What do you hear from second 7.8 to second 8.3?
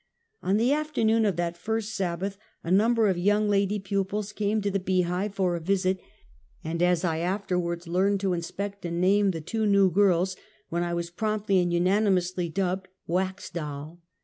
learned